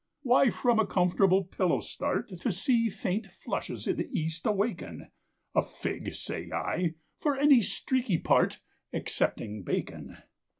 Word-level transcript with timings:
Why 0.23 0.49
from 0.49 0.79
a 0.79 0.87
comfortable 0.87 1.43
pillow 1.43 1.79
start 1.79 2.29
To 2.39 2.51
see 2.51 2.89
faint 2.89 3.27
flushes 3.27 3.85
in 3.85 3.97
the 3.97 4.09
east 4.11 4.47
awaken? 4.47 5.11
A 5.53 5.61
fig, 5.61 6.15
say 6.15 6.49
I, 6.51 6.95
for 7.19 7.37
any 7.37 7.61
streaky 7.61 8.17
part, 8.17 8.61
Excepting 8.91 9.61
bacon. 9.61 10.17